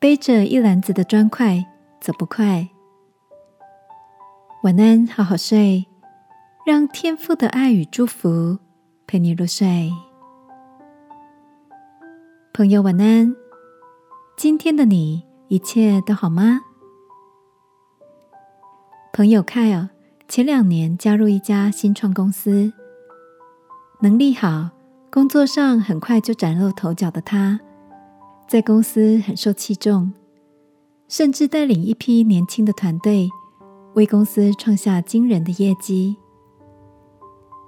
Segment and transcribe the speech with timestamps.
[0.00, 1.62] 背着一篮子的砖块
[2.00, 2.66] 走不快。
[4.62, 5.86] 晚安，好好睡，
[6.64, 8.58] 让天父的爱与祝福
[9.06, 9.92] 陪你入睡。
[12.54, 13.36] 朋友，晚安。
[14.38, 16.62] 今天的你一切都好吗？
[19.12, 19.86] 朋友凯尔
[20.26, 22.72] 前两年加入一家新创公司，
[24.00, 24.70] 能力好，
[25.10, 27.60] 工作上很快就崭露头角的他，
[28.50, 30.12] 在公司很受器重，
[31.06, 33.30] 甚至带领一批年轻的团队，
[33.94, 36.16] 为公司创下惊人的业绩。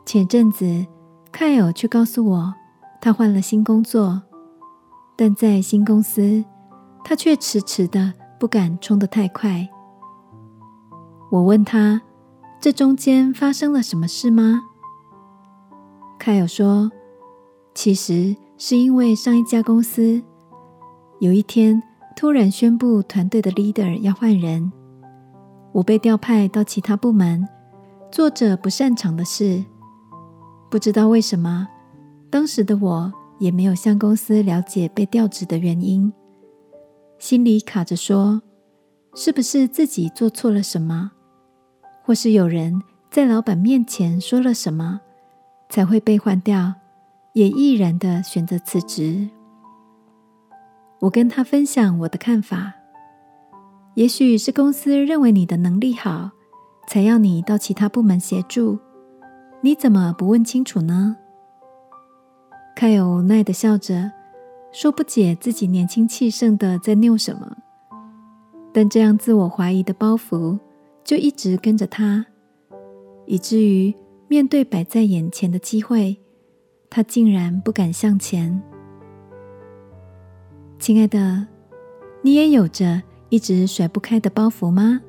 [0.05, 0.85] 前阵子，
[1.31, 2.55] 凯尔却告诉我，
[3.01, 4.21] 他换了新工作。
[5.15, 6.45] 但在新公司，
[7.05, 9.69] 他却迟迟的不敢冲得太快。
[11.31, 12.03] 我问他
[12.61, 14.63] ：“这中间发生了什么事吗？”
[16.19, 16.91] 凯尔说
[17.73, 20.21] ：“其实是因为上一家公司
[21.23, 21.81] 有一天
[22.17, 24.73] 突然宣布团队的 leader 要换人，
[25.71, 27.49] 我被调派到其他部门，
[28.11, 29.65] 做着不擅长的事。
[30.69, 31.69] 不知道为什么，
[32.29, 36.13] 当时的我。”也没有向公司了解被调职的原因，
[37.19, 38.41] 心里卡着说：
[39.17, 41.11] 是不是自己做错了什么，
[42.05, 45.01] 或是有人在老板面前说了什么，
[45.69, 46.75] 才会被换掉？
[47.33, 49.29] 也毅然的选择辞职。
[51.03, 52.75] 我跟他分享我的看法，
[53.95, 56.31] 也许是公司认为你的能力好，
[56.87, 58.79] 才要你到其他部门协助。
[59.63, 61.17] 你怎么不问清楚呢？
[62.77, 64.13] 凯尔无奈的笑着，
[64.71, 67.57] 说：“不解自己年轻气盛的在拗什么。”
[68.73, 70.57] 但这样自我怀疑的包袱
[71.03, 72.25] 就一直跟着他，
[73.27, 73.93] 以至于
[74.29, 76.17] 面对摆在眼前的机会，
[76.89, 78.63] 他竟然不敢向前。
[80.83, 81.47] 亲爱的，
[82.23, 85.01] 你也有着一直甩不开的包袱吗？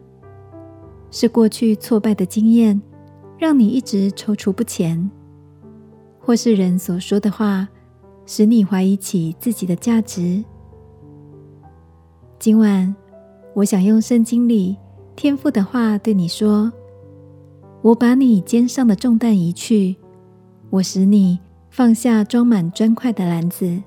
[1.09, 2.79] 是过去挫败的经验，
[3.39, 5.09] 让你一直踌躇不前？
[6.19, 7.67] 或是人所说的话，
[8.27, 10.43] 使你怀疑起自己的价值。
[12.37, 12.95] 今晚，
[13.55, 14.77] 我想用圣经里
[15.15, 16.71] 天父的话对你说
[17.81, 19.95] ：“我把你肩上的重担移去，
[20.69, 21.39] 我使你
[21.71, 23.81] 放下装满砖块的篮子。”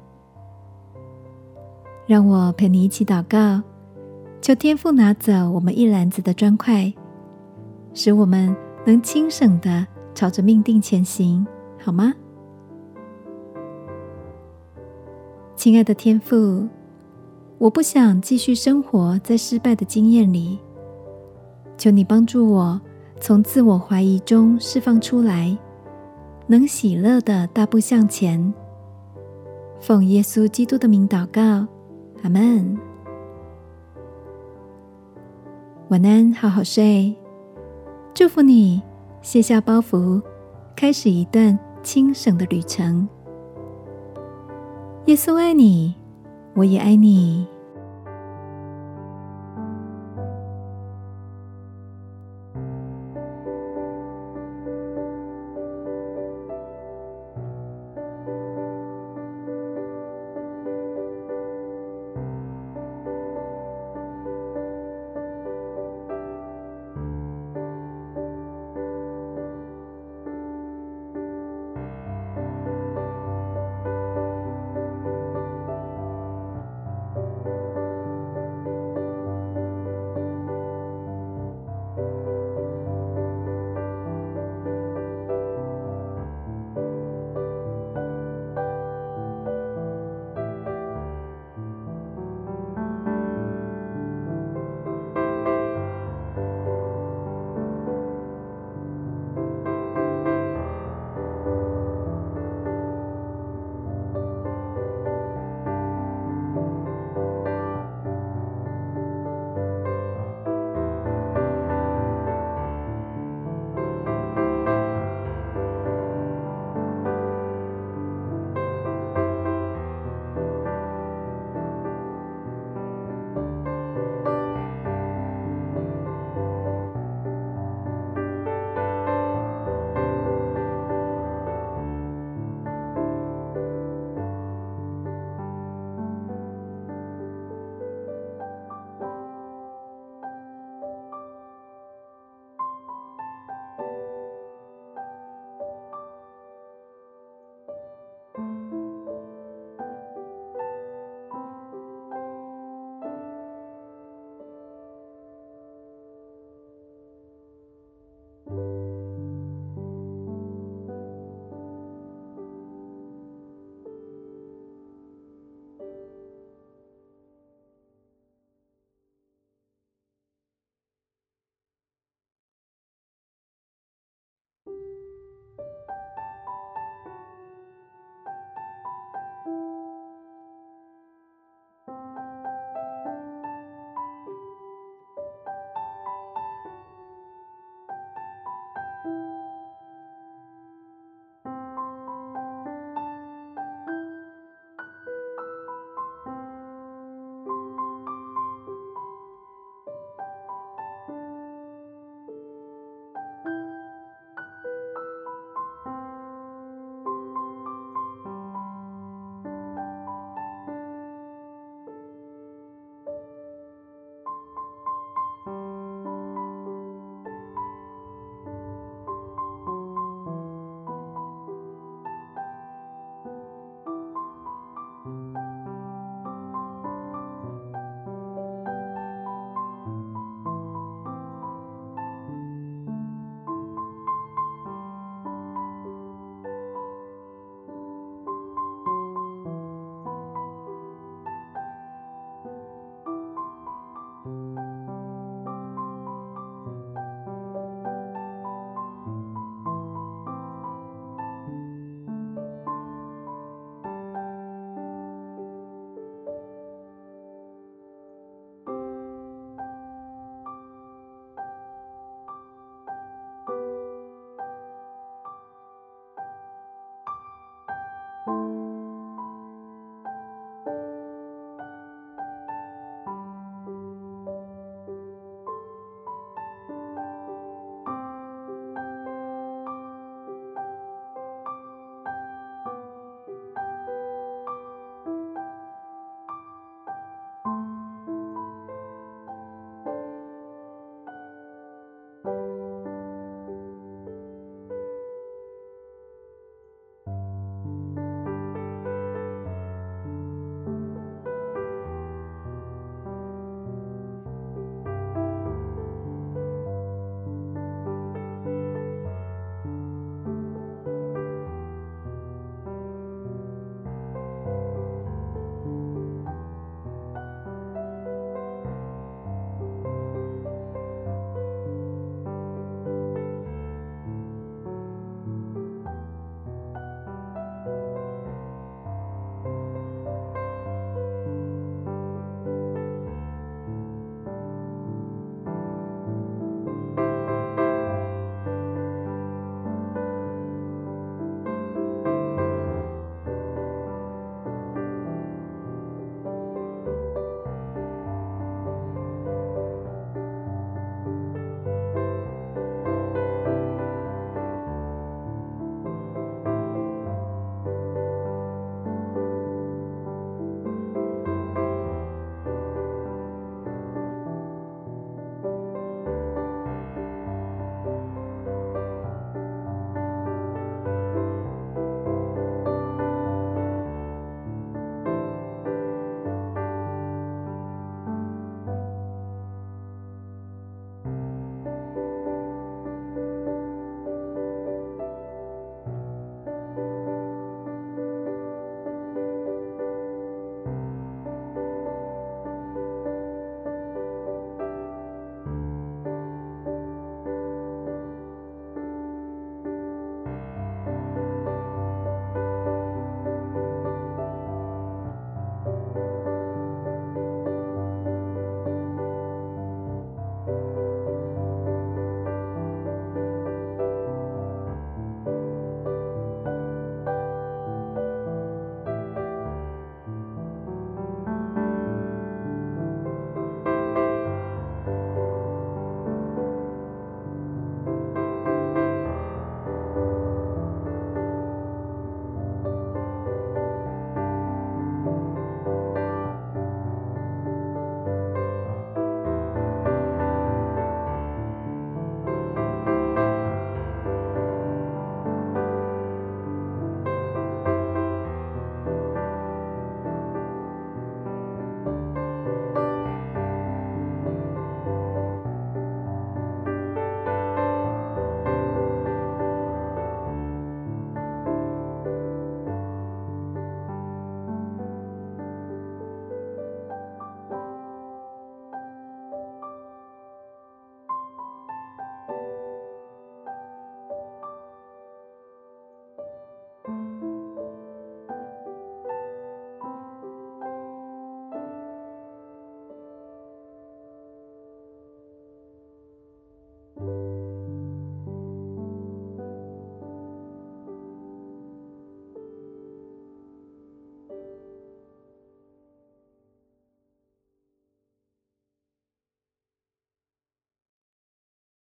[2.06, 3.60] 让我陪你一起祷告，
[4.40, 6.92] 求天父拿走我们一篮子的砖块，
[7.94, 8.54] 使我们
[8.86, 9.84] 能轻省的
[10.14, 11.44] 朝着命定前行，
[11.82, 12.14] 好吗？
[15.56, 16.68] 亲爱的天父，
[17.58, 20.60] 我不想继续生活在失败的经验里。
[21.76, 22.80] 求你帮助我
[23.20, 25.58] 从自我怀疑中释放出来，
[26.46, 28.54] 能喜乐的大步向前。
[29.80, 31.66] 奉耶稣基督的名祷告，
[32.22, 32.78] 阿门。
[35.88, 37.14] 晚安，好好睡。
[38.12, 38.82] 祝福你
[39.22, 40.20] 卸下包袱，
[40.74, 43.08] 开始一段轻省的旅程。
[45.04, 45.94] 耶稣爱你，
[46.54, 47.46] 我也爱你。